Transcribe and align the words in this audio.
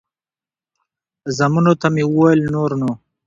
زامنو 1.37 1.73
ته 1.81 1.87
مې 1.93 2.03
وویل 2.07 2.41
نور 2.55 2.69
نو. 2.81 2.91